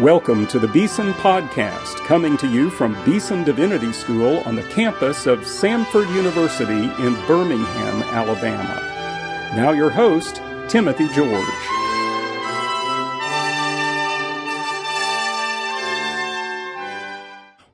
[0.00, 5.26] Welcome to the Beeson Podcast, coming to you from Beeson Divinity School on the campus
[5.26, 8.80] of Samford University in Birmingham, Alabama.
[9.54, 10.36] Now, your host,
[10.70, 11.44] Timothy George.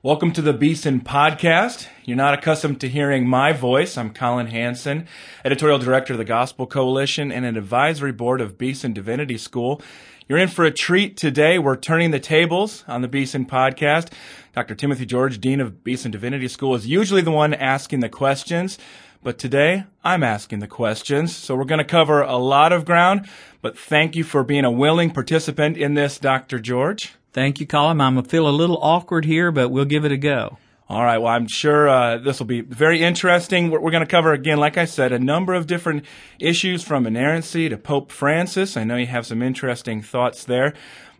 [0.02, 1.86] Welcome to the Beeson Podcast.
[2.04, 3.96] You're not accustomed to hearing my voice.
[3.96, 5.06] I'm Collin Hansen,
[5.44, 9.80] editorial director of the Gospel Coalition and an advisory board of Beeson Divinity School.
[10.28, 11.56] You're in for a treat today.
[11.56, 14.12] We're turning the tables on the Beeson podcast.
[14.56, 14.74] Dr.
[14.74, 18.76] Timothy George, Dean of Beeson Divinity School, is usually the one asking the questions,
[19.22, 21.36] but today I'm asking the questions.
[21.36, 23.28] So we're going to cover a lot of ground,
[23.62, 26.58] but thank you for being a willing participant in this, Dr.
[26.58, 27.14] George.
[27.32, 28.00] Thank you, Collin.
[28.00, 30.58] I'm going to feel a little awkward here, but we'll give it a go.
[30.88, 31.18] All right.
[31.18, 33.70] Well, I'm sure uh, this will be very interesting.
[33.70, 36.04] We're, we're going to cover again, like I said, a number of different
[36.38, 38.76] issues from inerrancy to Pope Francis.
[38.76, 40.74] I know you have some interesting thoughts there.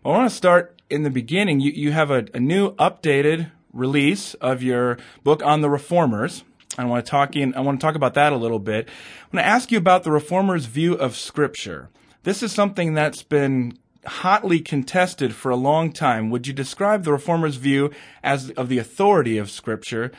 [0.05, 1.59] I want to start in the beginning.
[1.59, 6.45] You, you have a, a new, updated release of your book on the Reformers.
[6.77, 8.87] I want to talk in, I want to talk about that a little bit.
[8.87, 11.89] I want to ask you about the Reformers' view of Scripture.
[12.23, 16.29] This is something that's been hotly contested for a long time.
[16.29, 17.91] Would you describe the reformers' view
[18.23, 20.11] as of the authority of Scripture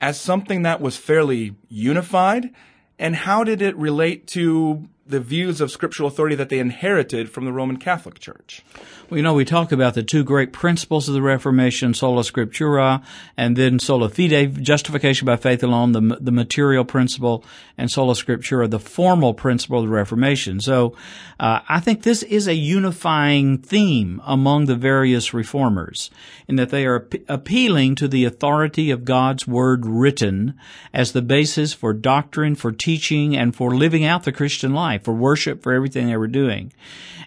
[0.00, 2.50] as something that was fairly unified?
[2.98, 7.44] And how did it relate to the views of scriptural authority that they inherited from
[7.44, 8.62] the Roman Catholic Church?
[9.08, 13.02] Well, you know, we talk about the two great principles of the Reformation, sola scriptura,
[13.36, 17.44] and then sola fide, justification by faith alone, the, the material principle,
[17.76, 20.60] and sola scriptura, the formal principle of the Reformation.
[20.60, 20.94] So,
[21.40, 26.10] uh, I think this is a unifying theme among the various reformers
[26.46, 30.54] in that they are appealing to the authority of God's word written
[30.92, 35.12] as the basis for doctrine, for teaching, and for living out the Christian life, for
[35.12, 36.72] worship, for everything they were doing.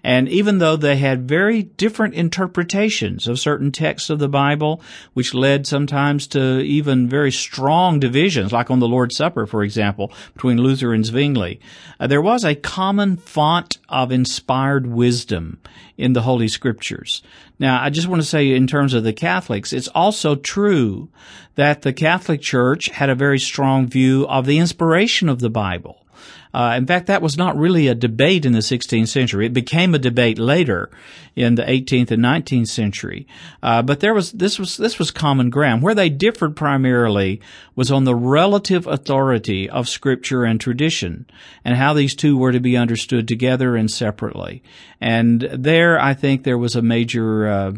[0.03, 4.81] And even though they had very different interpretations of certain texts of the Bible,
[5.13, 10.11] which led sometimes to even very strong divisions, like on the Lord's Supper, for example,
[10.33, 11.61] between Luther and Zwingli.
[12.01, 15.59] Uh, there was a common font of inspired wisdom
[15.97, 17.23] in the Holy Scriptures.
[17.57, 21.07] Now, I just want to say in terms of the Catholics, it's also true
[21.55, 26.02] that the Catholic Church had a very strong view of the inspiration of the Bible.
[26.53, 29.47] Uh, in fact, that was not really a debate in the 16th century.
[29.47, 30.91] It became a debate later
[31.35, 33.27] in the 18th and 19th century.
[33.63, 35.81] Uh, but there was this was this was common ground.
[35.81, 37.41] Where they differed primarily
[37.75, 41.25] was on the relative authority of Scripture and tradition,
[41.65, 44.61] and how these two were to be understood together and separately.
[45.01, 47.73] And there, I think there was a major uh,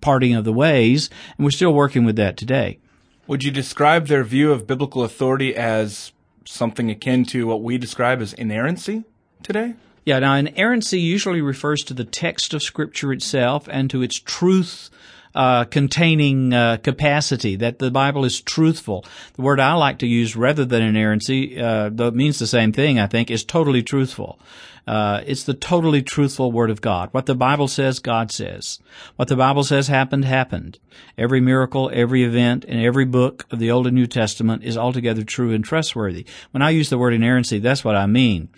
[0.00, 2.78] parting of the ways, and we're still working with that today.
[3.26, 6.12] Would you describe their view of biblical authority as
[6.46, 9.04] something akin to what we describe as inerrancy
[9.42, 9.74] today?
[10.04, 14.90] Yeah, now inerrancy usually refers to the text of Scripture itself and to its truth
[15.34, 19.04] uh, containing uh, capacity, that the Bible is truthful.
[19.34, 22.72] The word I like to use rather than inerrancy, uh, though it means the same
[22.72, 24.38] thing, I think, is totally truthful.
[24.86, 27.08] Uh, it's the totally truthful Word of God.
[27.12, 28.78] What the Bible says, God says.
[29.16, 30.78] What the Bible says happened, happened.
[31.16, 35.24] Every miracle, every event, and every book of the Old and New Testament is altogether
[35.24, 36.26] true and trustworthy.
[36.50, 38.48] When I use the word inerrancy, that's what I mean.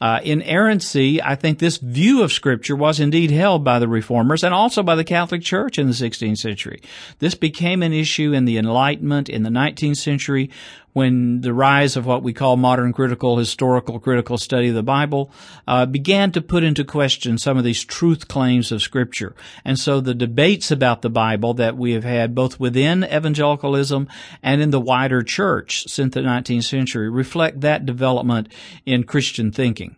[0.00, 4.54] Uh, inerrancy, I think this view of Scripture was indeed held by the Reformers and
[4.54, 6.80] also by the Catholic Church in the 16th century.
[7.18, 10.50] This became an issue in the Enlightenment in the 19th century
[10.96, 15.30] when the rise of what we call modern critical, historical, critical study of the Bible
[15.68, 19.34] uh, began to put into question some of these truth claims of Scripture.
[19.62, 24.08] And so the debates about the Bible that we have had both within evangelicalism
[24.42, 28.50] and in the wider church since the 19th century reflect that development
[28.86, 29.96] in Christian thinking.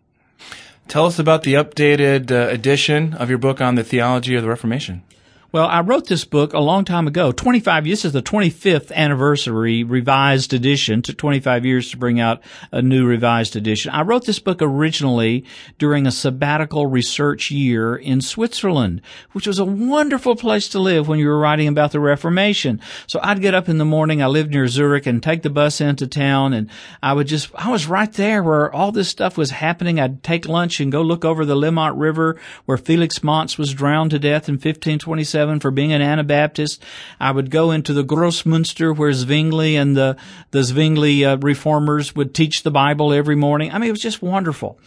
[0.89, 4.49] Tell us about the updated uh, edition of your book on the theology of the
[4.49, 5.05] Reformation.
[5.51, 7.33] Well, I wrote this book a long time ago.
[7.33, 11.01] 25, this is the 25th anniversary revised edition.
[11.01, 13.91] Took 25 years to bring out a new revised edition.
[13.93, 15.47] I wrote this book originally
[15.79, 19.01] during a sabbatical research year in Switzerland,
[19.33, 22.79] which was a wonderful place to live when you were writing about the Reformation.
[23.07, 24.23] So I'd get up in the morning.
[24.23, 26.69] I lived near Zurich and take the bus into town and
[27.03, 29.99] I would just, I was right there where all this stuff was happening.
[29.99, 34.11] I'd take lunch and go look over the Limmat River where Felix Manz was drowned
[34.11, 36.83] to death in 1527 for being an Anabaptist.
[37.21, 40.17] I would go into the Grossmünster where Zwingli and the,
[40.51, 43.73] the Zwingli uh, reformers would teach the Bible every morning.
[43.73, 44.79] I mean, it was just wonderful.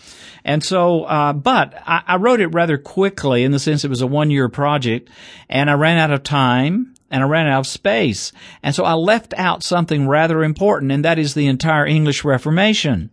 [0.43, 4.01] And so, uh, but I, I wrote it rather quickly in the sense it was
[4.01, 5.09] a one year project
[5.49, 8.31] and I ran out of time and I ran out of space.
[8.63, 13.11] And so I left out something rather important, and that is the entire English Reformation.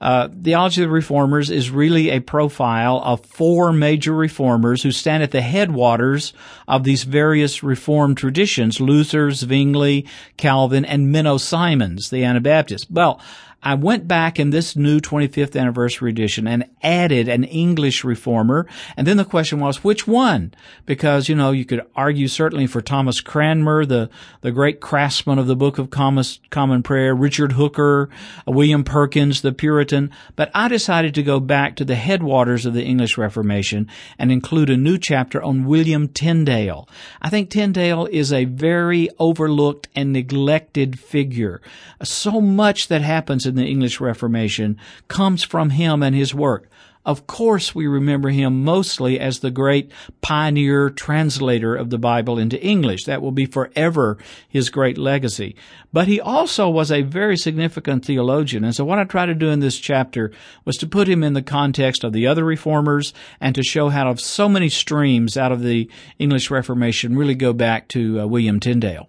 [0.00, 5.24] Uh, Theology of the Reformers is really a profile of four major reformers who stand
[5.24, 6.32] at the headwaters
[6.68, 10.06] of these various reformed traditions, Luther, Zwingli,
[10.36, 12.88] Calvin, and Menno Simons, the Anabaptists.
[12.88, 13.20] Well,
[13.60, 18.66] I went back in this new 25th anniversary edition and added an English reformer.
[18.96, 20.54] And then the question was, which one?
[20.86, 24.10] Because, you know, you could argue certainly for Thomas Cranmer, the,
[24.42, 28.08] the great craftsman of the Book of Common Prayer, Richard Hooker,
[28.46, 30.12] William Perkins, the Puritan.
[30.36, 33.88] But I decided to go back to the headwaters of the English Reformation
[34.20, 36.88] and include a new chapter on William Tyndale.
[37.20, 41.60] I think Tyndale is a very overlooked and neglected figure.
[42.04, 44.78] So much that happens in the English Reformation
[45.08, 46.68] comes from him and his work.
[47.08, 49.90] Of course, we remember him mostly as the great
[50.20, 53.04] pioneer translator of the Bible into English.
[53.04, 55.56] That will be forever his great legacy.
[55.90, 58.62] But he also was a very significant theologian.
[58.62, 60.30] And so what I try to do in this chapter
[60.66, 64.14] was to put him in the context of the other reformers and to show how
[64.16, 69.08] so many streams out of the English Reformation really go back to uh, William Tyndale.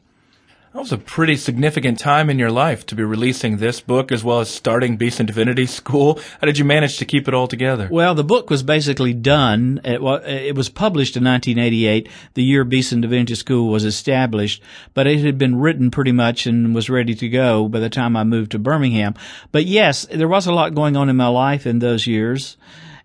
[0.72, 4.24] That was a pretty significant time in your life to be releasing this book as
[4.24, 6.20] well as starting Beeson Divinity School.
[6.40, 7.90] How did you manage to keep it all together?
[7.92, 9.82] Well, the book was basically done.
[9.84, 14.62] It was published in 1988, the year Beeson Divinity School was established,
[14.94, 18.16] but it had been written pretty much and was ready to go by the time
[18.16, 19.16] I moved to Birmingham.
[19.52, 22.58] But yes, there was a lot going on in my life in those years.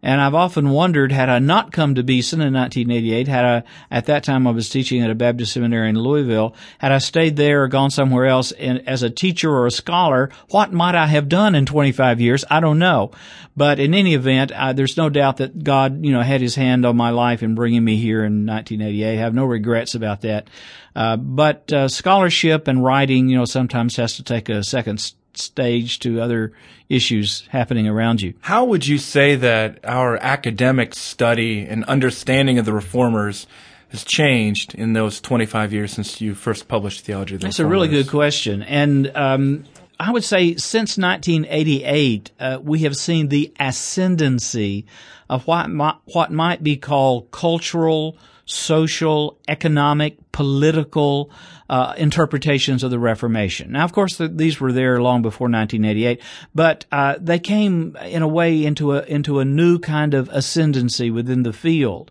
[0.05, 4.05] And I've often wondered, had I not come to Beeson in 1988, had I, at
[4.05, 7.65] that time I was teaching at a Baptist seminary in Louisville, had I stayed there
[7.65, 11.31] or gone somewhere else in, as a teacher or a scholar, what might I have
[11.31, 12.45] done in 25 years?
[12.51, 13.13] I don't know.
[13.57, 16.85] But in any event, I, there's no doubt that God, you know, had his hand
[16.85, 19.11] on my life in bringing me here in 1988.
[19.11, 20.49] I have no regrets about that.
[20.95, 25.99] Uh, but uh, scholarship and writing, you know, sometimes has to take a second stage
[26.01, 26.53] to other
[26.89, 28.35] issues happening around you.
[28.41, 33.47] How would you say that our academic study and understanding of the reformers
[33.89, 37.71] has changed in those 25 years since you first published Theology of the That's Reformers?
[37.71, 38.63] a really good question.
[38.63, 39.65] And um,
[40.01, 44.87] I would say since 1988, uh, we have seen the ascendancy
[45.31, 48.17] of what might, what might be called cultural,
[48.47, 51.31] social, economic, political
[51.69, 53.73] uh, interpretations of the Reformation.
[53.73, 56.21] Now, of course, the, these were there long before 1988,
[56.55, 61.11] but uh, they came in a way into a into a new kind of ascendancy
[61.11, 62.11] within the field.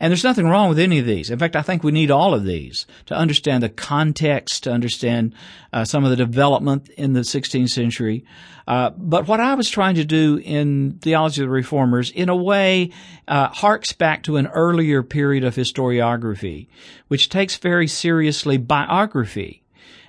[0.00, 1.30] And there's nothing wrong with any of these.
[1.30, 5.34] In fact, I think we need all of these to understand the context, to understand
[5.74, 8.24] uh, some of the development in the 16th century.
[8.66, 12.36] Uh, but what I was trying to do in Theology of the Reformers, in a
[12.36, 12.92] way,
[13.28, 16.68] uh, harks back to an earlier period of historiography,
[17.08, 19.62] which takes very seriously biography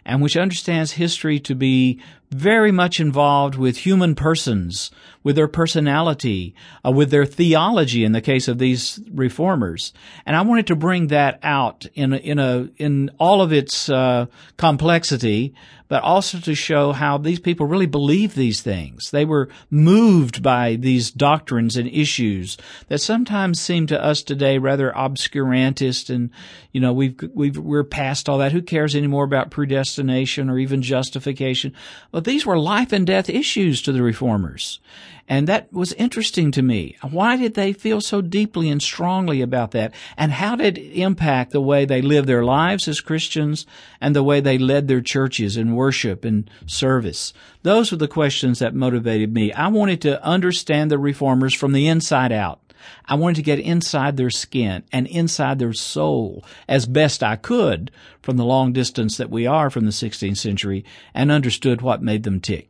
[0.05, 4.89] and which understands history to be very much involved with human persons,
[5.23, 6.55] with their personality,
[6.85, 9.93] uh, with their theology in the case of these reformers.
[10.25, 14.27] And I wanted to bring that out in in a, in all of its, uh,
[14.57, 15.53] complexity,
[15.91, 19.11] but also to show how these people really believe these things.
[19.11, 22.57] They were moved by these doctrines and issues
[22.87, 26.29] that sometimes seem to us today rather obscurantist and,
[26.71, 28.53] you know, we've, we've, we're past all that.
[28.53, 31.73] Who cares anymore about predestination or even justification?
[32.21, 34.79] But these were life and death issues to the reformers.
[35.27, 36.95] And that was interesting to me.
[37.01, 39.95] Why did they feel so deeply and strongly about that?
[40.17, 43.65] And how did it impact the way they lived their lives as Christians
[44.00, 47.34] and the way they led their churches in worship and service?
[47.63, 49.51] Those were the questions that motivated me.
[49.53, 52.60] I wanted to understand the reformers from the inside out.
[53.05, 57.91] I wanted to get inside their skin and inside their soul as best I could
[58.21, 62.23] from the long distance that we are from the 16th century and understood what made
[62.23, 62.69] them tick.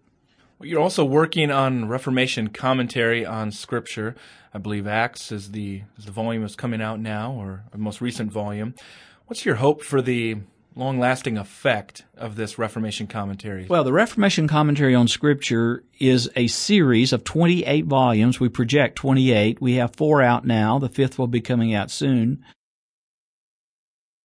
[0.61, 4.15] You're also working on Reformation commentary on Scripture.
[4.53, 8.31] I believe Acts is the is the volume that's coming out now, or most recent
[8.31, 8.75] volume.
[9.25, 10.37] What's your hope for the
[10.75, 13.65] long lasting effect of this Reformation commentary?
[13.67, 18.39] Well, the Reformation commentary on Scripture is a series of 28 volumes.
[18.39, 19.61] We project 28.
[19.61, 20.79] We have four out now.
[20.79, 22.43] The fifth will be coming out soon.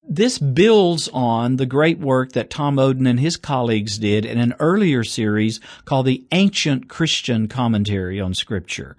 [0.08, 4.54] This builds on the great work that Tom Oden and his colleagues did in an
[4.60, 8.96] earlier series called the Ancient Christian Commentary on Scripture,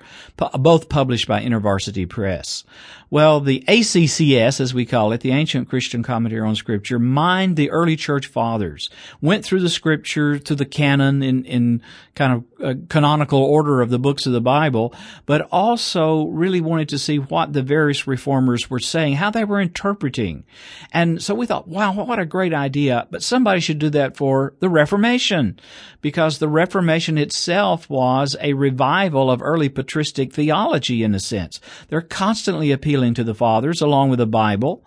[0.60, 2.66] both published by InterVarsity Press.
[3.10, 7.70] Well, the ACCS, as we call it, the Ancient Christian Commentary on Scripture, mined the
[7.72, 8.90] early church fathers,
[9.22, 11.82] went through the scripture to the canon in, in
[12.16, 14.94] kind of uh, canonical order of the books of the Bible,
[15.26, 19.62] but also really wanted to see what the various reformers were saying, how they were
[19.62, 20.44] interpreting.
[20.92, 23.08] And so we thought, wow, what a great idea.
[23.10, 25.60] But somebody should do that for the Reformation
[26.02, 31.62] because the Reformation itself was a revival of early patristic theology in a sense.
[31.88, 34.84] They're constantly appealing to the fathers along with the Bible.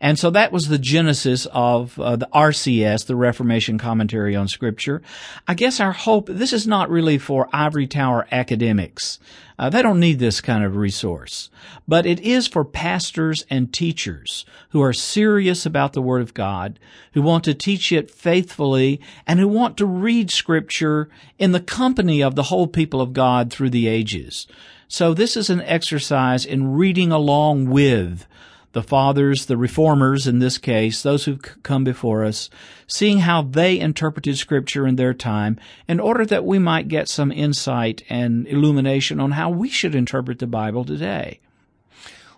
[0.00, 5.00] And so that was the genesis of uh, the RCS, the Reformation Commentary on Scripture.
[5.48, 9.18] I guess our hope, this is not really for ivory tower academics.
[9.58, 11.48] Uh, they don't need this kind of resource.
[11.86, 16.78] But it is for pastors and teachers who are serious about the Word of God,
[17.12, 22.22] who want to teach it faithfully, and who want to read Scripture in the company
[22.22, 24.46] of the whole people of God through the ages.
[24.94, 28.28] So this is an exercise in reading along with
[28.74, 32.48] the fathers, the reformers in this case, those who've come before us,
[32.86, 35.58] seeing how they interpreted scripture in their time
[35.88, 40.38] in order that we might get some insight and illumination on how we should interpret
[40.38, 41.40] the Bible today.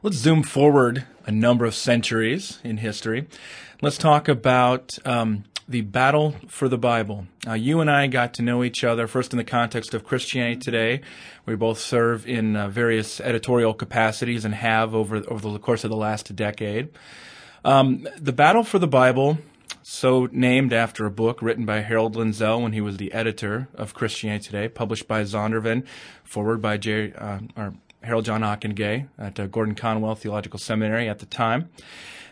[0.02, 3.26] Let's zoom forward a number of centuries in history.
[3.82, 7.26] Let's talk about um, the battle for the Bible.
[7.46, 10.61] Uh, you and I got to know each other first in the context of Christianity
[10.61, 11.00] Today.
[11.44, 15.90] We both serve in uh, various editorial capacities and have over over the course of
[15.90, 16.90] the last decade.
[17.64, 19.38] Um, the battle for the Bible,
[19.82, 23.92] so named after a book written by Harold Lindsell when he was the editor of
[23.92, 25.85] Christianity Today, published by Zondervan,
[26.23, 27.40] forward by J, uh,
[28.02, 31.70] Harold John Ockenga at uh, Gordon Conwell Theological Seminary at the time.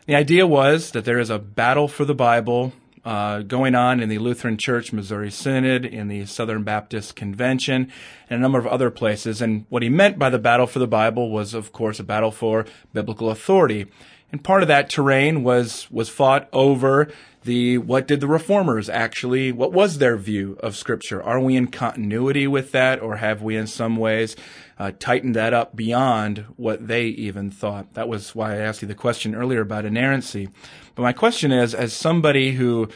[0.06, 2.72] The idea was that there is a battle for the Bible
[3.04, 7.92] uh, going on in the Lutheran Church Missouri Synod, in the Southern Baptist Convention,
[8.30, 9.42] and a number of other places.
[9.42, 12.30] And what he meant by the battle for the Bible was, of course, a battle
[12.30, 13.86] for biblical authority.
[14.32, 17.08] And part of that terrain was was fought over
[17.44, 21.22] the what did the reformers actually what was their view of scripture?
[21.22, 24.36] Are we in continuity with that or have we in some ways
[24.78, 27.94] uh, tightened that up beyond what they even thought?
[27.94, 30.48] That was why i asked you the question earlier about inerrancy.
[30.94, 32.88] But my question is as somebody who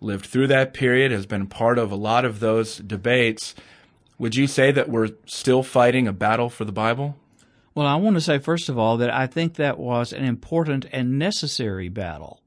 [0.00, 3.54] lived through that period has been part of a lot of those debates
[4.18, 7.16] would you say that we're still fighting a battle for the bible?
[7.74, 10.86] Well, I want to say, first of all, that I think that was an important
[10.92, 12.40] and necessary battle.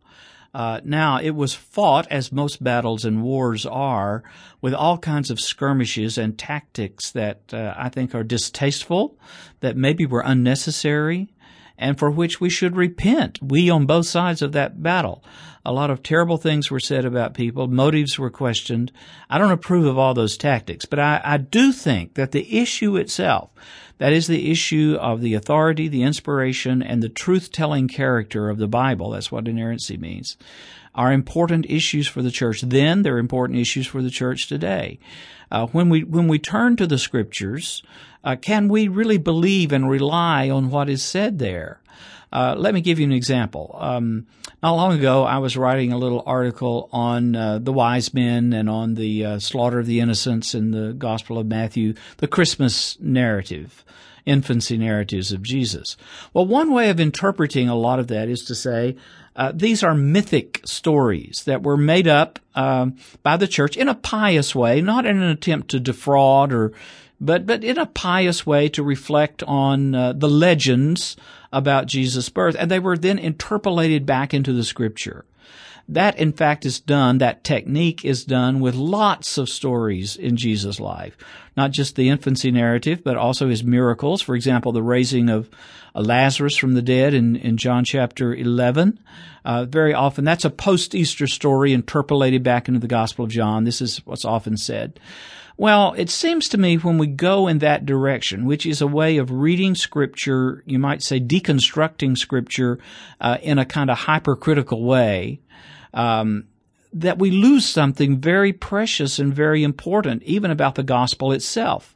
[0.59, 4.21] Uh, now, it was fought, as most battles and wars are,
[4.59, 9.17] with all kinds of skirmishes and tactics that uh, I think are distasteful,
[9.61, 11.29] that maybe were unnecessary,
[11.77, 13.39] and for which we should repent.
[13.41, 15.23] We on both sides of that battle.
[15.69, 17.67] A lot of terrible things were said about people.
[17.67, 18.91] Motives were questioned.
[19.29, 22.95] I don't approve of all those tactics, but I, I do think that the issue
[22.95, 23.51] itself,
[23.99, 28.67] that is the issue of the authority, the inspiration, and the truth-telling character of the
[28.67, 29.11] Bible.
[29.11, 30.37] That's what inerrancy means.
[30.99, 33.03] Are important issues for the church then.
[33.03, 34.99] They're important issues for the church today.
[35.49, 37.81] Uh, when we when we turn to the scriptures,
[38.25, 41.79] uh, can we really believe and rely on what is said there?
[42.33, 43.77] Uh, let me give you an example.
[43.79, 44.27] Um,
[44.61, 48.69] not long ago, I was writing a little article on uh, the wise men and
[48.69, 53.85] on the uh, slaughter of the innocents in the Gospel of Matthew, the Christmas narrative,
[54.25, 55.95] infancy narratives of Jesus.
[56.33, 58.97] Well, one way of interpreting a lot of that is to say,
[59.39, 63.95] uh, these are mythic stories that were made up um, by the church in a
[63.95, 66.73] pious way, not in an attempt to defraud or,
[67.21, 71.15] but but in a pious way to reflect on uh, the legends
[71.53, 75.23] about Jesus' birth, and they were then interpolated back into the scripture.
[75.91, 80.79] That, in fact, is done, that technique is done with lots of stories in Jesus'
[80.79, 81.17] life.
[81.57, 84.21] Not just the infancy narrative, but also his miracles.
[84.21, 85.49] For example, the raising of
[85.95, 88.99] Lazarus from the dead in, in John chapter 11.
[89.43, 93.63] Uh, very often, that's a post-Easter story interpolated back into the Gospel of John.
[93.63, 94.99] This is what's often said.
[95.57, 99.17] Well, it seems to me when we go in that direction, which is a way
[99.17, 102.79] of reading Scripture, you might say deconstructing Scripture
[103.19, 105.41] uh, in a kind of hypercritical way,
[105.93, 106.45] um,
[106.93, 111.95] that we lose something very precious and very important, even about the gospel itself.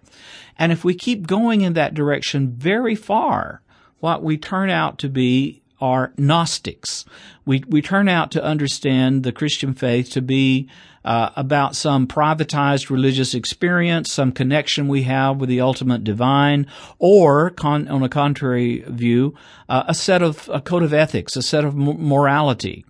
[0.58, 3.62] And if we keep going in that direction very far,
[4.00, 7.04] what we turn out to be are Gnostics.
[7.46, 10.70] We, we turn out to understand the Christian faith to be
[11.04, 16.68] uh, about some privatized religious experience, some connection we have with the ultimate divine,
[17.00, 19.36] or con- on a contrary view,
[19.68, 22.86] uh, a set of a code of ethics, a set of morality.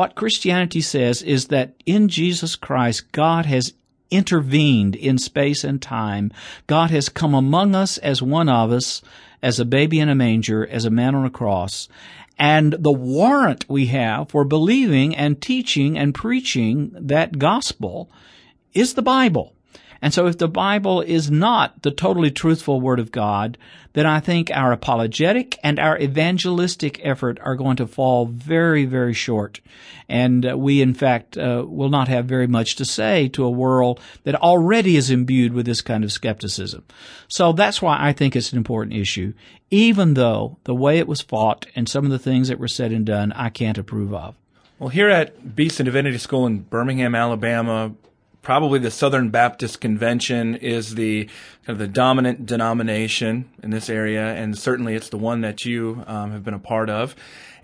[0.00, 3.74] What Christianity says is that in Jesus Christ, God has
[4.10, 6.32] intervened in space and time.
[6.66, 9.02] God has come among us as one of us,
[9.42, 11.86] as a baby in a manger, as a man on a cross,
[12.38, 18.10] and the warrant we have for believing and teaching and preaching that gospel
[18.72, 19.52] is the Bible.
[20.02, 23.58] And so if the Bible is not the totally truthful Word of God,
[23.92, 29.12] then I think our apologetic and our evangelistic effort are going to fall very, very
[29.12, 29.60] short.
[30.08, 33.50] And uh, we, in fact, uh, will not have very much to say to a
[33.50, 36.84] world that already is imbued with this kind of skepticism.
[37.28, 39.34] So that's why I think it's an important issue,
[39.70, 42.92] even though the way it was fought and some of the things that were said
[42.92, 44.34] and done, I can't approve of.
[44.78, 47.92] Well, here at Beeson Divinity School in Birmingham, Alabama,
[48.42, 51.24] probably the Southern Baptist Convention is the
[51.66, 56.04] kind of the dominant denomination in this area, and certainly it's the one that you
[56.06, 57.14] um, have been a part of,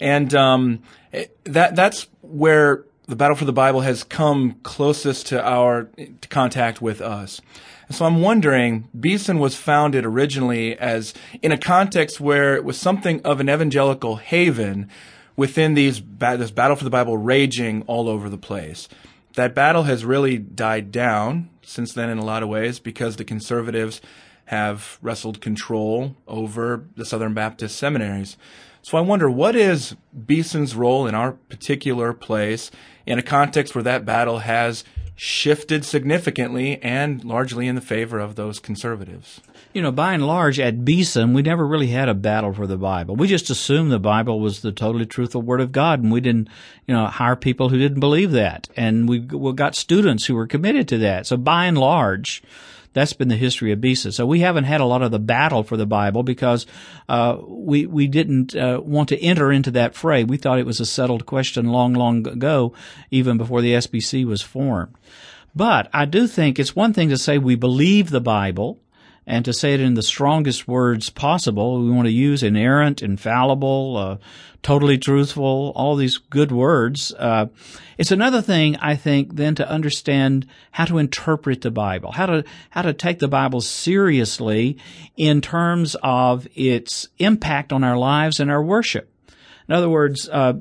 [0.01, 5.43] and um, it, that that's where the battle for the Bible has come closest to
[5.43, 5.85] our
[6.21, 7.41] to contact with us.
[7.89, 12.77] And so I'm wondering, Beeson was founded originally as in a context where it was
[12.77, 14.91] something of an evangelical haven
[15.37, 18.89] within these this battle for the Bible raging all over the place
[19.37, 23.25] that battle has really died down since then in a lot of ways because the
[23.25, 24.01] conservatives
[24.47, 28.37] have wrestled control over the Southern Baptist seminaries.
[28.83, 32.71] So I wonder what is Beeson's role in our particular place
[33.05, 34.85] in a context where that battle has
[35.17, 39.41] shifted significantly and largely in the favor of those conservatives.
[39.73, 42.77] You know, by and large, at Beeson, we never really had a battle for the
[42.77, 43.17] Bible.
[43.17, 46.49] We just assumed the Bible was the totally truthful Word of God, and we didn't,
[46.87, 48.69] you know, hire people who didn't believe that.
[48.77, 51.27] And we, we got students who were committed to that.
[51.27, 52.43] So by and large,
[52.97, 54.11] that's been the history of Beeson.
[54.11, 56.65] So we haven't had a lot of the battle for the Bible because
[57.11, 60.25] uh, we we didn't uh, want to enter into that fray.
[60.25, 62.73] We thought it was a settled question long, long ago,
[63.11, 64.95] even before the SBC was formed.
[65.55, 68.81] But I do think it's one thing to say we believe the Bible
[69.27, 71.83] and to say it in the strongest words possible.
[71.83, 74.17] We want to use inerrant, infallible, uh,
[74.63, 77.13] totally truthful, all these good words.
[77.19, 77.47] Uh,
[77.99, 82.45] it's another thing, I think, then to understand how to interpret the Bible, how to
[82.71, 84.79] how to take the Bible seriously
[85.17, 89.11] in terms of its impact on our lives and our worship.
[89.69, 90.55] In other words, uh,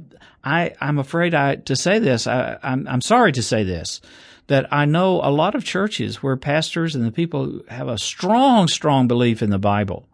[0.44, 2.28] I, I'm afraid I, to say this.
[2.28, 4.02] I, I'm, I'm sorry to say this
[4.48, 8.68] that I know a lot of churches where pastors and the people have a strong,
[8.68, 10.08] strong belief in the Bible.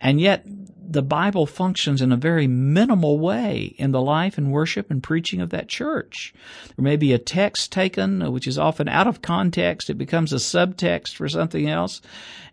[0.00, 0.46] And yet
[0.86, 5.40] the Bible functions in a very minimal way in the life and worship and preaching
[5.40, 6.34] of that church.
[6.76, 9.90] There may be a text taken, uh, which is often out of context.
[9.90, 12.00] It becomes a subtext for something else.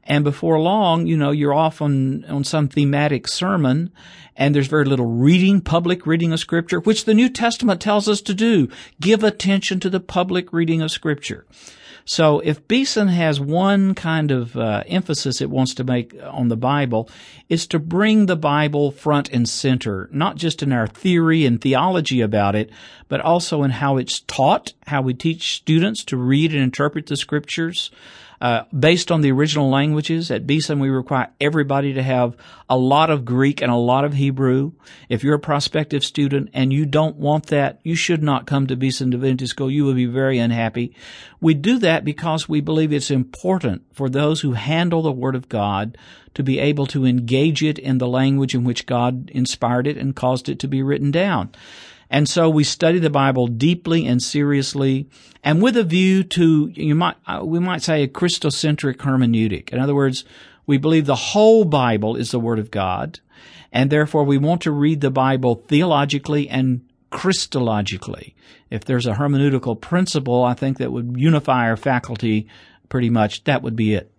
[0.04, 3.92] And before long, you know, you're off on, on some thematic sermon
[4.36, 8.22] and there's very little reading, public reading of scripture, which the New Testament tells us
[8.22, 8.70] to do.
[9.00, 11.46] Give attention to the public reading of scripture.
[12.06, 16.58] So if Beeson has one kind of uh, emphasis it wants to make on the
[16.58, 17.10] Bible,
[17.50, 22.22] is to bring the Bible front and center, not just in our theory and theology
[22.22, 22.70] about it,
[23.08, 27.18] but also in how it's taught, how we teach students to read and interpret the
[27.18, 27.92] scriptures,
[28.42, 30.32] uh, based on the original languages.
[30.32, 32.36] At Beeson, we require everybody to have
[32.68, 34.72] a lot of Greek and a lot of Hebrew.
[35.10, 38.76] If you're a prospective student and you don't want that, you should not come to
[38.76, 39.70] Beeson Divinity School.
[39.70, 40.96] You will be very unhappy.
[41.40, 45.48] We do that because we believe it's important for those who handle the Word of
[45.48, 45.96] God
[46.34, 50.16] to be able to engage it in the language in which God inspired it and
[50.16, 51.52] caused it to be written down.
[52.12, 55.08] And so we study the Bible deeply and seriously
[55.44, 59.70] and with a view to, you might, uh, we might say a Christocentric hermeneutic.
[59.70, 60.26] In other words,
[60.68, 63.22] we believe the whole Bible is the Word of God
[63.72, 68.34] and therefore we want to read the Bible theologically and Christologically.
[68.70, 72.48] If there's a hermeneutical principle, I think that would unify our faculty
[72.90, 74.12] pretty much, that would be it.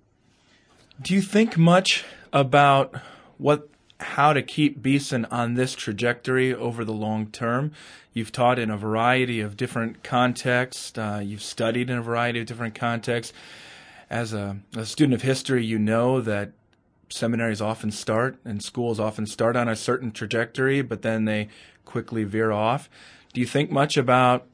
[1.02, 2.94] Do you think much about
[3.36, 3.68] what
[4.02, 7.72] how to keep Beeson on this trajectory over the long term.
[8.12, 10.96] You've taught in a variety of different contexts.
[10.96, 13.32] Uh, you've studied in a variety of different contexts.
[14.10, 16.52] As a, a, student of history, you know that
[17.08, 21.48] seminaries often start and schools often start on a certain trajectory, but then they
[21.84, 22.90] quickly veer off.
[23.32, 24.46] Do you think much about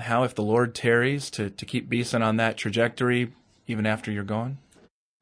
[0.00, 3.32] how, if the Lord tarries, to, to keep Beeson on that trajectory
[3.66, 4.56] even after you're gone?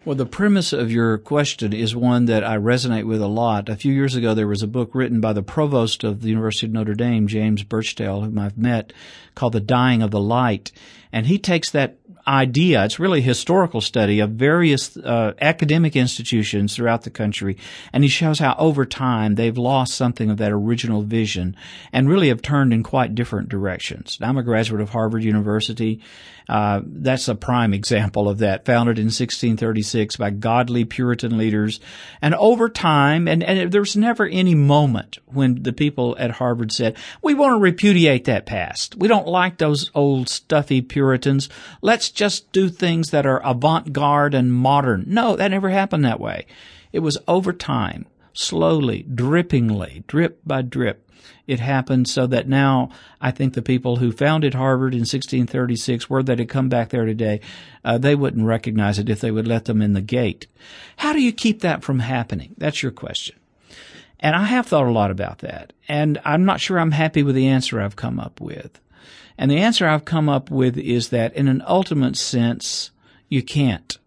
[0.03, 3.69] Well, the premise of your question is one that I resonate with a lot.
[3.69, 6.65] A few years ago, there was a book written by the provost of the University
[6.65, 8.95] of Notre Dame, James Burtchaell, whom I've met,
[9.35, 10.73] called The Dying of the Light.
[11.13, 12.85] And he takes that idea.
[12.85, 17.59] It's really a historical study of various uh, academic institutions throughout the country,
[17.93, 21.57] and he shows how over time they've lost something of that original vision
[21.93, 24.19] and really have turned in quite different directions.
[24.21, 26.01] I'm a graduate of Harvard University.
[26.51, 31.79] Uh, that's a prime example of that, founded in 1636 by godly Puritan leaders.
[32.21, 36.97] And over time, and, and was never any moment when the people at Harvard said,
[37.23, 38.97] we want to repudiate that past.
[38.97, 41.49] We don't like those old stuffy Puritans.
[41.83, 45.05] Let's just do things that are avant-garde and modern.
[45.07, 46.47] No, that never happened that way.
[46.93, 48.07] It was over time,
[48.41, 51.07] slowly, drippingly, drip by drip.
[51.47, 56.23] It happened so that now I think the people who founded Harvard in 1636, were
[56.23, 57.41] they to come back there today,
[57.85, 60.47] uh, they wouldn't recognize it if they would let them in the gate.
[60.97, 62.55] How do you keep that from happening?
[62.57, 63.37] That's your question.
[64.21, 65.73] And I have thought a lot about that.
[65.89, 68.81] And I'm not sure I'm happy with the answer I've come up with.
[69.37, 72.91] And the answer I've come up with is that in an ultimate sense,
[73.29, 73.99] you can't.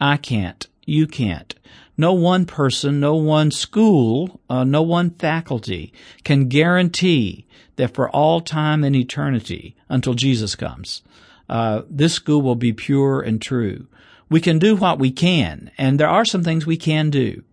[0.00, 0.66] I can't.
[0.84, 1.54] You can't.
[1.96, 5.92] No one person, no one school, uh, no one faculty
[6.24, 11.02] can guarantee that for all time and eternity until Jesus comes,
[11.48, 13.86] uh, this school will be pure and true.
[14.28, 17.44] We can do what we can, and there are some things we can do.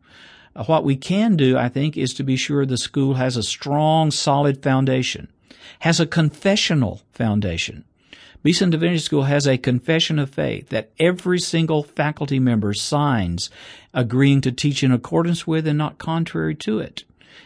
[0.65, 4.11] What we can do, I think, is to be sure the school has a strong,
[4.11, 5.29] solid foundation,
[5.79, 7.85] has a confessional foundation.
[8.43, 13.49] Beeson Divinity School has a confession of faith that every single faculty member signs
[13.93, 17.05] agreeing to teach in accordance with and not contrary to it.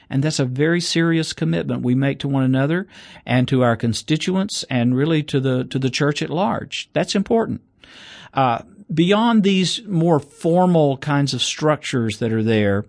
[0.09, 2.87] And that's a very serious commitment we make to one another
[3.25, 6.89] and to our constituents and really to the, to the church at large.
[6.93, 7.61] That's important.
[8.33, 12.85] Uh, beyond these more formal kinds of structures that are there,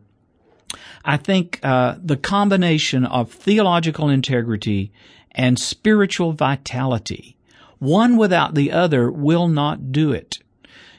[1.05, 4.93] I think uh, the combination of theological integrity
[5.33, 7.37] and spiritual vitality,
[7.79, 10.39] one without the other will not do it.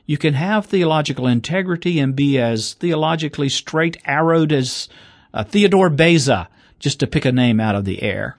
[0.06, 4.89] You can have theological integrity and be as theologically straight arrowed as
[5.34, 8.38] uh, Theodore Beza, just to pick a name out of the air,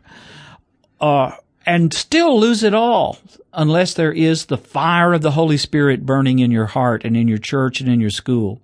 [1.00, 1.32] uh,
[1.64, 3.18] and still lose it all
[3.52, 7.28] unless there is the fire of the Holy Spirit burning in your heart and in
[7.28, 8.60] your church and in your school.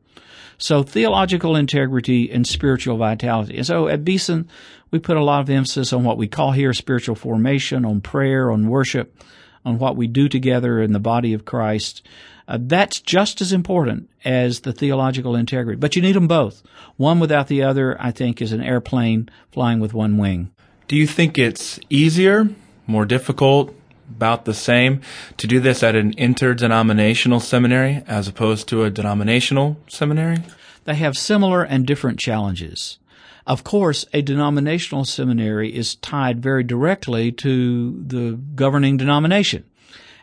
[0.58, 3.58] So theological integrity and spiritual vitality.
[3.58, 4.48] And so at Beeson,
[4.90, 8.50] we put a lot of emphasis on what we call here spiritual formation, on prayer,
[8.50, 9.22] on worship,
[9.66, 12.06] on what we do together in the body of Christ.
[12.48, 15.78] Uh, that's just as important as the theological integrity.
[15.78, 16.62] But you need them both.
[16.96, 20.52] One without the other, I think, is an airplane flying with one wing.
[20.86, 22.48] Do you think it's easier,
[22.86, 23.74] more difficult,
[24.08, 25.00] about the same
[25.36, 30.38] to do this at an interdenominational seminary as opposed to a denominational seminary?
[30.84, 33.00] They have similar and different challenges.
[33.46, 39.64] Of course, a denominational seminary is tied very directly to the governing denomination.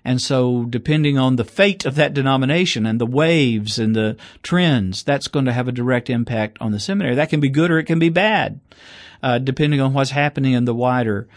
[0.06, 5.04] And so depending on the fate of that denomination and the waves and the trends,
[5.04, 7.16] that's going to have a direct impact on the seminary.
[7.16, 8.60] That can be good or it can be bad,
[9.22, 11.30] uh, depending on what's happening in the wider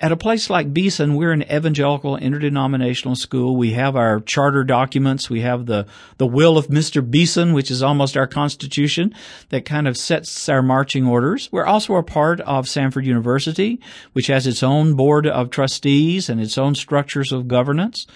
[0.00, 3.56] at a place like Beeson, we're an evangelical interdenominational school.
[3.56, 5.30] We have our charter documents.
[5.30, 5.86] We have the,
[6.18, 7.08] the will of Mr.
[7.08, 9.14] Beeson, which is almost our constitution
[9.50, 11.48] that kind of sets our marching orders.
[11.52, 13.80] We're also a part of Samford University,
[14.14, 18.06] which has its own board of trustees and its own structures of governance.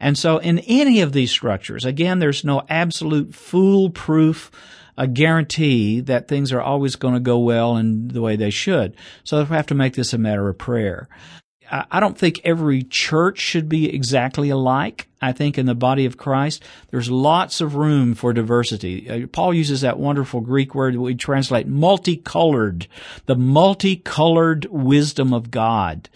[0.00, 4.50] And so in any of these structures, again, there's no absolute foolproof
[4.98, 8.96] a guarantee that things are always going to go well and the way they should.
[9.22, 11.08] So we have to make this a matter of prayer.
[11.70, 15.06] I don't think every church should be exactly alike.
[15.20, 19.08] I think in the body of Christ, there's lots of room for diversity.
[19.08, 22.86] Uh, Paul uses that wonderful Greek word that we translate multicolored,
[23.26, 26.08] the multicolored wisdom of God.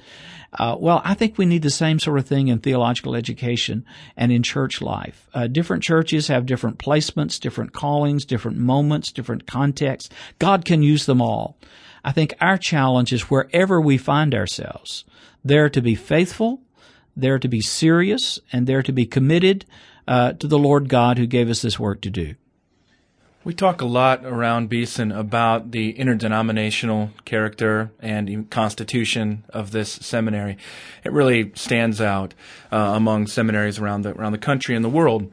[0.59, 3.87] Uh, well, I think we need the same sort of thing in theological education
[4.17, 5.29] and in church life.
[5.33, 10.11] Uh, different churches have different placements, different callings, different moments, different contexts.
[10.39, 11.57] God can use them all.
[12.05, 15.05] I think our challenge is wherever we find ourselves,
[15.43, 16.61] there to be faithful,
[17.17, 19.65] there to be serious, and there to be committed
[20.07, 22.35] uh, to the Lord God who gave us this work to do.
[23.45, 30.57] We talk a lot around Beeson about the interdenominational character and constitution of this seminary.
[31.03, 32.35] It really stands out
[32.71, 35.23] uh, among seminaries around the around the country and the world.
[35.23, 35.33] And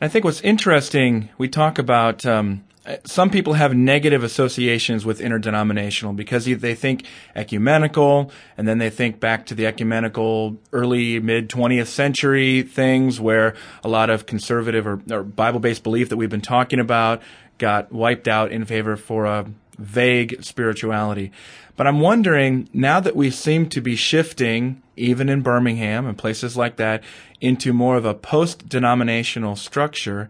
[0.00, 5.20] I think what's interesting, we talk about um, Uh, some people have negative associations with
[5.20, 7.04] interdenominational because they think
[7.36, 13.54] ecumenical and then they think back to the ecumenical early mid 20th century things where
[13.84, 17.20] a lot of conservative or, or bible based belief that we've been talking about
[17.58, 19.46] got wiped out in favor for a
[19.78, 21.30] vague spirituality.
[21.76, 26.56] But I'm wondering now that we seem to be shifting, even in Birmingham and places
[26.56, 27.02] like that,
[27.40, 30.28] into more of a post denominational structure.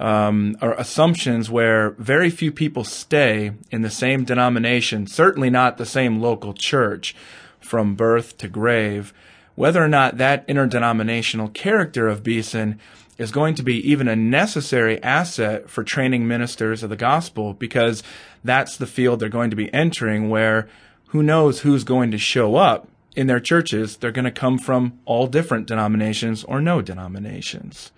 [0.00, 5.84] Um, or assumptions where very few people stay in the same denomination, certainly not the
[5.84, 7.14] same local church
[7.60, 9.12] from birth to grave,
[9.56, 12.80] whether or not that interdenominational character of Beeson
[13.18, 18.02] is going to be even a necessary asset for training ministers of the gospel because
[18.42, 20.66] that's the field they're going to be entering where
[21.08, 24.98] who knows who's going to show up in their churches, they're going to come from
[25.04, 27.90] all different denominations or no denominations.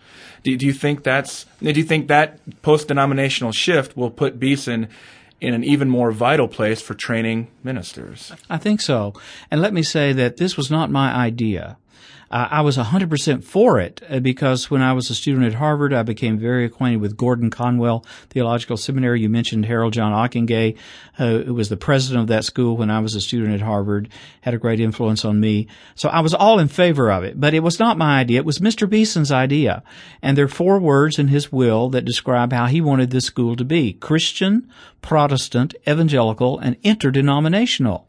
[0.42, 4.88] Do, do you think that's, do you think that post-denominational shift will put Beeson
[5.40, 8.32] in an even more vital place for training ministers?
[8.48, 9.12] I think so.
[9.50, 11.76] And let me say that this was not my idea.
[12.32, 15.92] Uh, I was 100% for it uh, because when I was a student at Harvard,
[15.92, 19.20] I became very acquainted with Gordon Conwell Theological Seminary.
[19.20, 20.74] You mentioned Harold John Ockenga,
[21.18, 24.08] uh, who was the president of that school when I was a student at Harvard,
[24.40, 25.68] had a great influence on me.
[25.94, 28.38] So I was all in favor of it, but it was not my idea.
[28.38, 28.88] It was Mr.
[28.88, 29.82] Beeson's idea.
[30.22, 33.56] And there are four words in his will that describe how he wanted this school
[33.56, 33.92] to be.
[33.92, 34.70] Christian,
[35.02, 38.08] Protestant, evangelical, and interdenominational.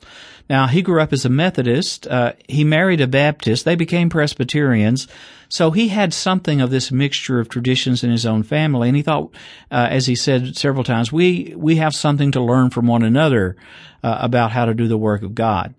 [0.49, 2.05] Now, he grew up as a Methodist.
[2.07, 3.65] Uh, he married a Baptist.
[3.65, 5.07] They became Presbyterians.
[5.49, 8.89] So he had something of this mixture of traditions in his own family.
[8.89, 9.31] And he thought,
[9.71, 13.55] uh, as he said several times, we, we have something to learn from one another
[14.03, 15.73] uh, about how to do the work of God.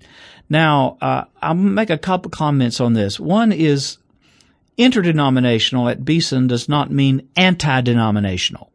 [0.49, 3.19] Now, uh, I'll make a couple comments on this.
[3.19, 3.99] One is
[4.77, 8.71] interdenominational at Beeson does not mean anti-denominational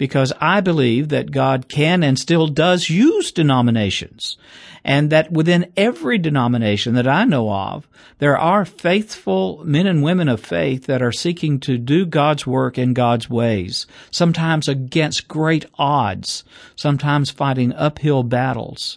[0.00, 4.38] because I believe that God can and still does use denominations
[4.82, 7.86] and that within every denomination that I know of,
[8.16, 12.78] there are faithful men and women of faith that are seeking to do God's work
[12.78, 16.44] in God's ways, sometimes against great odds,
[16.76, 18.96] sometimes fighting uphill battles.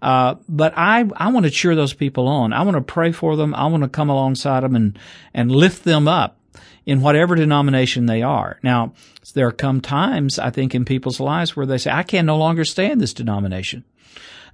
[0.00, 2.52] Uh, but I, I want to cheer those people on.
[2.52, 3.52] I want to pray for them.
[3.52, 4.96] I want to come alongside them and,
[5.34, 6.38] and lift them up
[6.86, 8.58] in whatever denomination they are.
[8.62, 8.92] Now,
[9.34, 12.64] there come times, I think, in people's lives where they say, I can no longer
[12.64, 13.84] stay in this denomination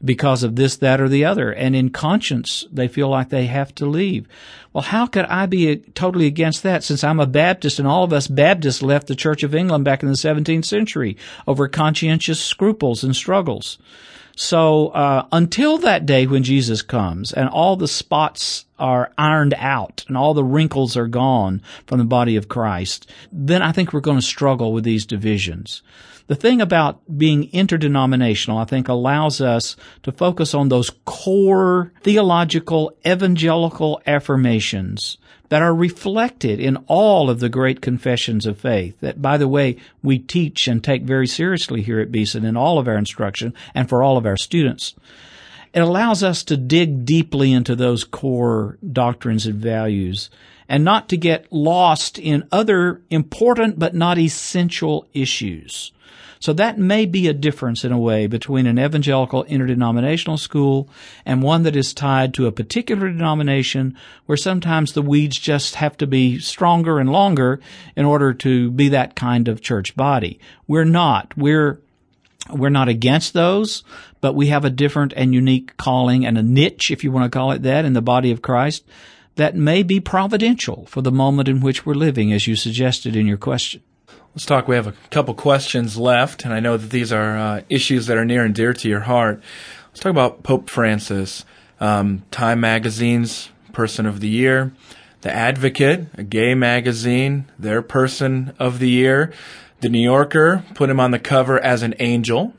[0.04, 1.52] because of this, that, or the other.
[1.52, 4.26] And in conscience, they feel like they have to leave.
[4.72, 8.12] Well, how could I be totally against that since I'm a Baptist and all of
[8.12, 11.16] us Baptists left the Church of England back in the 17th century
[11.46, 13.78] over conscientious scruples and struggles?
[14.36, 20.04] So uh, until that day when Jesus comes and all the spots are ironed out
[20.08, 24.00] and all the wrinkles are gone from the body of Christ, then I think we're
[24.00, 25.82] going to struggle with these divisions.
[26.28, 32.96] The thing about being interdenominational, I think, allows us to focus on those core theological
[33.06, 35.18] evangelical affirmations
[35.52, 39.76] that are reflected in all of the great confessions of faith that, by the way,
[40.02, 43.86] we teach and take very seriously here at Beeson in all of our instruction and
[43.86, 44.94] for all of our students.
[45.74, 50.30] It allows us to dig deeply into those core doctrines and values
[50.70, 55.92] and not to get lost in other important but not essential issues.
[56.42, 60.88] So that may be a difference in a way between an evangelical interdenominational school
[61.24, 65.96] and one that is tied to a particular denomination where sometimes the weeds just have
[65.98, 67.60] to be stronger and longer
[67.94, 70.40] in order to be that kind of church body.
[70.66, 71.32] We're not.
[71.36, 71.80] We're
[72.50, 73.84] we're not against those,
[74.20, 77.38] but we have a different and unique calling and a niche, if you want to
[77.38, 78.84] call it that, in the body of Christ
[79.36, 83.26] that may be providential for the moment in which we're living, as you suggested in
[83.26, 83.82] your question.
[84.34, 84.66] Let's talk.
[84.66, 88.16] We have a couple questions left, and I know that these are uh, issues that
[88.16, 89.42] are near and dear to your heart.
[89.88, 91.44] Let's talk about Pope Francis.
[91.78, 94.72] Um, Time Magazine's Person of the Year,
[95.20, 99.34] The Advocate, a gay magazine, their Person of the Year.
[99.80, 102.54] The New Yorker put him on the cover as an angel.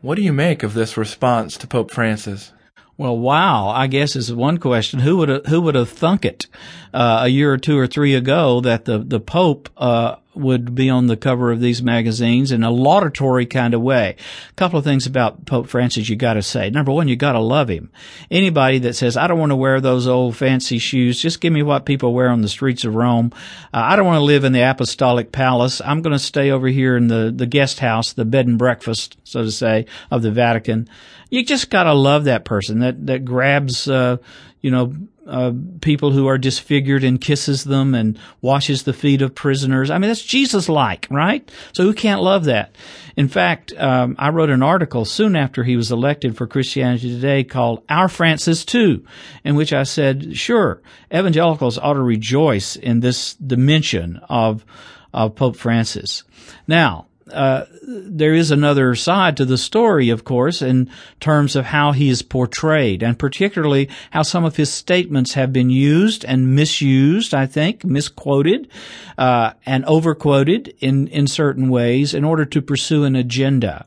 [0.00, 2.52] What do you make of this response to Pope Francis?
[2.96, 3.68] Well, wow!
[3.68, 4.98] I guess is one question.
[4.98, 6.48] Who would have, who would have thunk it
[6.92, 10.88] uh, a year or two or three ago that the the Pope uh, would be
[10.88, 14.16] on the cover of these magazines in a laudatory kind of way.
[14.50, 16.70] A couple of things about Pope Francis you got to say.
[16.70, 17.90] Number one, you got to love him.
[18.30, 21.62] Anybody that says, I don't want to wear those old fancy shoes, just give me
[21.62, 23.32] what people wear on the streets of Rome.
[23.72, 25.80] Uh, I don't want to live in the apostolic palace.
[25.84, 29.16] I'm going to stay over here in the, the guest house, the bed and breakfast,
[29.24, 30.88] so to say, of the Vatican.
[31.30, 34.16] You just got to love that person that, that grabs, uh,
[34.60, 34.94] you know,
[35.28, 39.90] uh, people who are disfigured and kisses them and washes the feet of prisoners.
[39.90, 41.48] I mean, that's Jesus like, right?
[41.72, 42.74] So who can't love that?
[43.16, 47.44] In fact, um, I wrote an article soon after he was elected for Christianity Today
[47.44, 49.04] called Our Francis Too,
[49.44, 50.80] in which I said, sure,
[51.12, 54.64] evangelicals ought to rejoice in this dimension of,
[55.12, 56.22] of Pope Francis.
[56.66, 61.92] Now, uh, there is another side to the story, of course, in terms of how
[61.92, 67.34] he is portrayed, and particularly how some of his statements have been used and misused,
[67.34, 68.68] I think, misquoted,
[69.16, 73.86] uh, and overquoted in, in certain ways in order to pursue an agenda.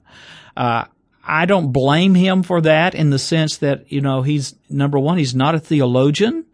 [0.56, 0.86] Uh,
[1.24, 5.18] I don't blame him for that in the sense that, you know, he's, number one,
[5.18, 6.46] he's not a theologian.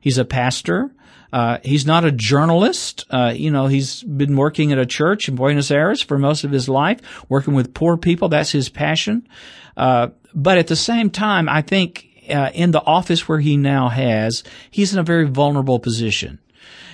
[0.00, 0.90] He's a pastor.
[1.36, 3.04] Uh, he's not a journalist.
[3.10, 6.50] Uh, you know, he's been working at a church in Buenos Aires for most of
[6.50, 8.30] his life, working with poor people.
[8.30, 9.28] That's his passion.
[9.76, 13.90] Uh, but at the same time, I think uh, in the office where he now
[13.90, 16.38] has, he's in a very vulnerable position.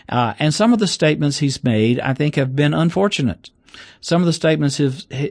[0.09, 3.51] Uh, and some of the statements he's made, I think, have been unfortunate.
[4.01, 4.79] Some of the statements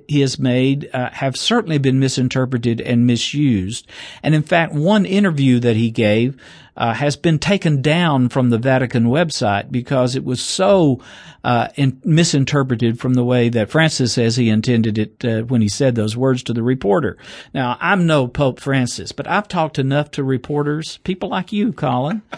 [0.07, 3.87] he has made uh, have certainly been misinterpreted and misused.
[4.23, 6.41] And in fact, one interview that he gave
[6.77, 11.01] uh, has been taken down from the Vatican website because it was so
[11.43, 15.69] uh, in, misinterpreted from the way that Francis says he intended it uh, when he
[15.69, 17.17] said those words to the reporter.
[17.53, 22.21] Now, I'm no Pope Francis, but I've talked enough to reporters, people like you, Collin.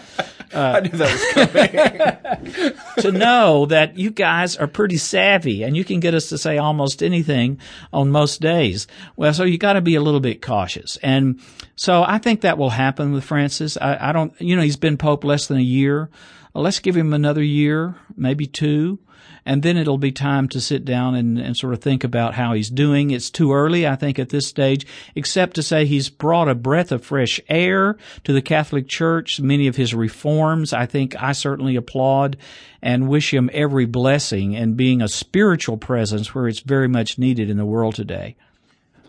[0.54, 2.74] I knew that was coming.
[2.98, 6.58] to know that you guys are pretty savvy and you can get us to say
[6.58, 7.58] almost anything
[7.92, 8.86] on most days.
[9.16, 10.96] Well, so you got to be a little bit cautious.
[11.02, 11.40] And
[11.76, 13.76] so I think that will happen with Francis.
[13.76, 16.10] I, I don't, Um, you know, he's been Pope less than a year.
[16.54, 18.98] Uh, let's give him another year, maybe two,
[19.44, 22.54] and then it'll be time to sit down and, and sort of think about how
[22.54, 23.10] he's doing.
[23.10, 26.90] It's too early, I think, at this stage, except to say he's brought a breath
[26.90, 29.40] of fresh air to the Catholic Church.
[29.40, 32.36] Many of his reforms, I think I certainly applaud
[32.80, 37.50] and wish him every blessing and being a spiritual presence where it's very much needed
[37.50, 38.36] in the world today.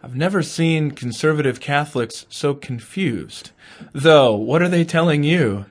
[0.06, 3.50] I've never seen conservative Catholics so confused.
[3.92, 5.66] Though, what are they telling you?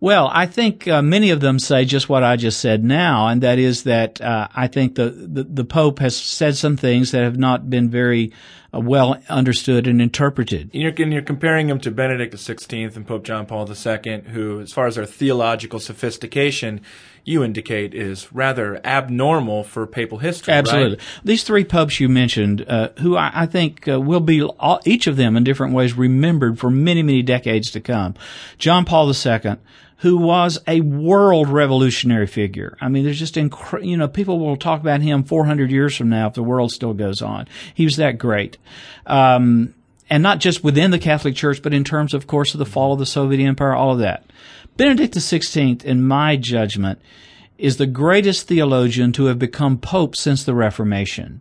[0.00, 3.42] Well, I think uh, many of them say just what I just said now, and
[3.42, 7.24] that is that uh, I think the, the, the Pope has said some things that
[7.24, 8.32] have not been very
[8.72, 10.70] uh, well understood and interpreted.
[10.72, 14.60] And you're, and you're comparing him to Benedict XVI and Pope John Paul II, who,
[14.60, 16.80] as far as their theological sophistication,
[17.24, 20.52] you indicate is rather abnormal for papal history.
[20.52, 20.96] Absolutely.
[20.96, 21.20] Right?
[21.24, 25.06] These three popes you mentioned, uh, who I, I think uh, will be all, each
[25.06, 28.14] of them in different ways remembered for many, many decades to come.
[28.58, 29.56] John Paul II,
[29.98, 32.76] who was a world revolutionary figure.
[32.80, 36.08] I mean, there's just, incre- you know, people will talk about him 400 years from
[36.08, 37.46] now if the world still goes on.
[37.72, 38.58] He was that great.
[39.06, 39.74] Um,
[40.10, 42.92] and not just within the Catholic Church, but in terms, of course, of the fall
[42.92, 44.24] of the Soviet Empire, all of that.
[44.76, 47.00] Benedict XVI, in my judgment,
[47.58, 51.40] is the greatest theologian to have become pope since the Reformation.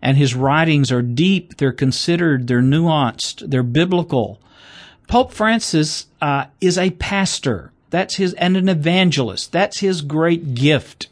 [0.00, 4.40] And his writings are deep, they're considered, they're nuanced, they're biblical.
[5.08, 7.72] Pope Francis uh, is a pastor.
[7.90, 9.52] That's his, and an evangelist.
[9.52, 11.08] That's his great gift.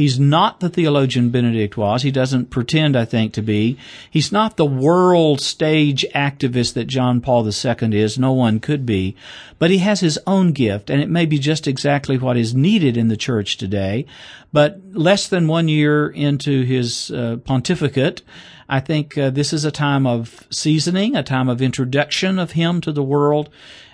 [0.00, 2.00] He's not the theologian Benedict was.
[2.00, 3.76] He doesn't pretend, I think, to be.
[4.10, 8.18] He's not the world stage activist that John Paul II is.
[8.18, 9.14] No one could be.
[9.58, 12.96] But he has his own gift, and it may be just exactly what is needed
[12.96, 14.06] in the church today.
[14.54, 18.22] But less than one year into his uh, pontificate,
[18.70, 22.80] I think uh, this is a time of seasoning, a time of introduction of him
[22.80, 23.50] to the world.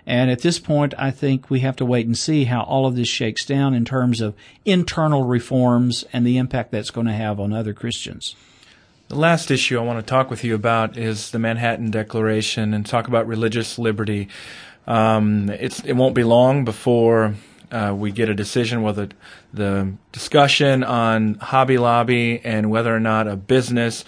[0.07, 2.95] And at this point, I think we have to wait and see how all of
[2.95, 7.41] this shakes down in terms of internal reforms and the impact that's going to have
[7.41, 8.37] on other Christians.
[9.09, 12.87] The last issue I want to talk with you about is the Manhattan Declaration and
[12.87, 14.29] talk about religious liberty.
[14.87, 17.35] Um, it won't be long before
[17.71, 19.09] uh, we get a decision whether
[19.53, 24.05] the discussion on Hobby Lobby and whether or not a business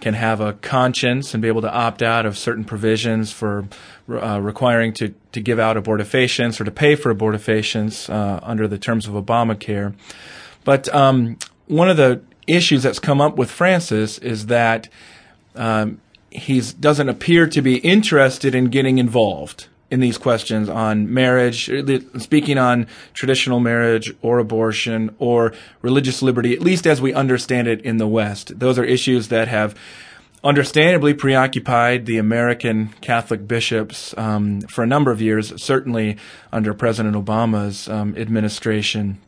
[0.00, 3.66] can have a conscience and be able to opt out of certain provisions for
[4.08, 8.78] uh, requiring to, to give out abortifacients or to pay for abortifacients uh, under the
[8.78, 9.94] terms of Obamacare.
[10.64, 14.88] But um, one of the issues that's come up with Francis is that
[15.56, 21.70] um, he doesn't appear to be interested in getting involved in these questions on marriage,
[22.18, 27.80] speaking on traditional marriage or abortion or religious liberty, at least as we understand it
[27.82, 28.58] in the West.
[28.58, 29.74] Those are issues that have
[30.44, 36.16] understandably preoccupied the American Catholic bishops um, for a number of years, certainly
[36.52, 39.18] under President Obama's um, administration.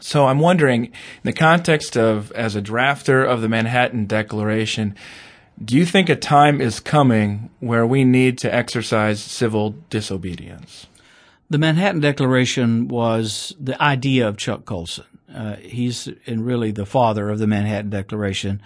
[0.00, 4.94] So I'm wondering, in the context of as a drafter of the Manhattan Declaration,
[5.62, 10.86] do you think a time is coming where we need to exercise civil disobedience?
[11.50, 15.04] The Manhattan Declaration was the idea of Chuck Colson.
[15.32, 18.62] Uh, he's really the father of the Manhattan Declaration.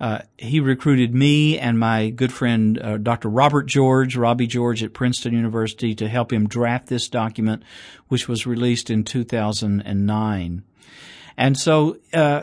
[0.00, 3.28] Uh, he recruited me and my good friend uh, Dr.
[3.28, 7.62] Robert George, Robbie George at Princeton University, to help him draft this document,
[8.08, 10.64] which was released in 2009.
[11.36, 12.42] And so uh,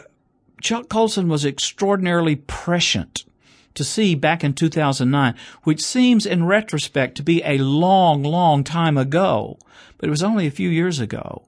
[0.62, 3.26] Chuck Colson was extraordinarily prescient
[3.76, 8.98] to see back in 2009, which seems in retrospect to be a long, long time
[8.98, 9.58] ago,
[9.98, 11.44] but it was only a few years ago.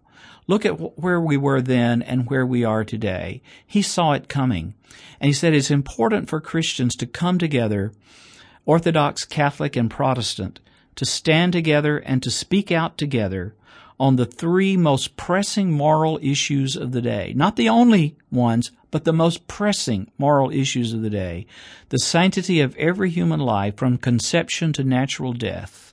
[0.47, 3.41] Look at where we were then and where we are today.
[3.65, 4.73] He saw it coming.
[5.19, 7.93] And he said it's important for Christians to come together,
[8.65, 10.59] Orthodox, Catholic, and Protestant,
[10.95, 13.55] to stand together and to speak out together
[13.99, 17.33] on the three most pressing moral issues of the day.
[17.35, 21.47] Not the only ones, but the most pressing moral issues of the day.
[21.89, 25.91] The sanctity of every human life from conception to natural death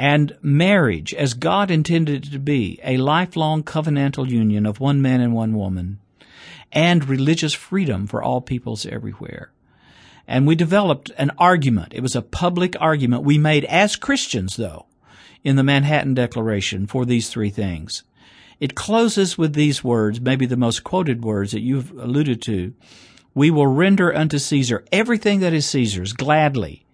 [0.00, 5.20] And marriage, as God intended it to be, a lifelong covenantal union of one man
[5.20, 5.98] and one woman,
[6.70, 9.50] and religious freedom for all peoples everywhere.
[10.28, 11.94] And we developed an argument.
[11.94, 14.86] It was a public argument we made as Christians, though,
[15.42, 18.04] in the Manhattan Declaration for these three things.
[18.60, 22.74] It closes with these words, maybe the most quoted words that you've alluded to.
[23.34, 26.84] We will render unto Caesar everything that is Caesar's gladly,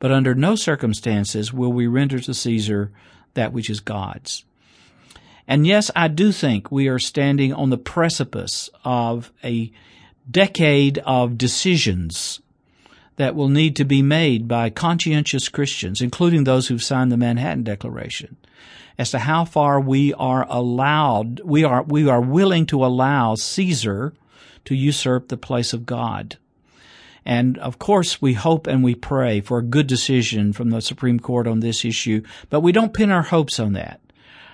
[0.00, 2.90] but under no circumstances will we render to Caesar
[3.34, 4.44] that which is God's.
[5.46, 9.70] And yes, I do think we are standing on the precipice of a
[10.28, 12.40] decade of decisions
[13.16, 17.62] that will need to be made by conscientious Christians, including those who've signed the Manhattan
[17.62, 18.36] Declaration
[18.98, 24.14] as to how far we are allowed, we are, we are willing to allow Caesar
[24.64, 26.36] to usurp the place of God.
[27.26, 31.18] And of course, we hope and we pray for a good decision from the Supreme
[31.18, 34.00] Court on this issue, but we don't pin our hopes on that.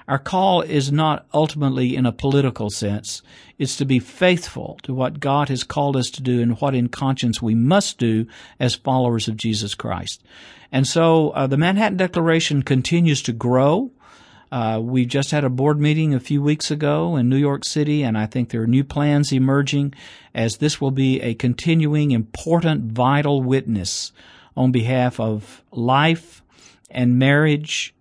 [0.08, 3.22] Our call is not ultimately in a political sense.
[3.58, 6.88] It's to be faithful to what God has called us to do and what in
[6.88, 8.26] conscience we must do
[8.58, 10.22] as followers of Jesus Christ.
[10.72, 13.90] And so uh, the Manhattan Declaration continues to grow.
[14.52, 18.02] Uh, we just had a board meeting a few weeks ago in New York City,
[18.02, 19.94] and I think there are new plans emerging
[20.34, 24.10] as this will be a continuing, important, vital witness
[24.56, 26.42] on behalf of life
[26.90, 27.94] and marriage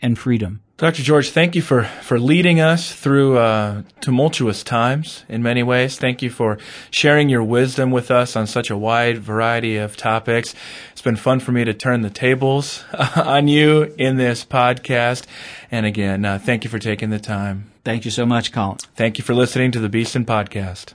[0.00, 0.60] and freedom.
[0.82, 1.04] Dr.
[1.04, 5.96] George, thank you for, for leading us through uh, tumultuous times in many ways.
[5.96, 6.58] Thank you for
[6.90, 10.56] sharing your wisdom with us on such a wide variety of topics.
[10.90, 12.82] It's been fun for me to turn the tables
[13.16, 15.24] on you in this podcast.
[15.70, 17.70] And again, uh, thank you for taking the time.
[17.84, 18.78] Thank you so much, Collin.
[18.96, 20.94] Thank you for listening to the Beeson Podcast.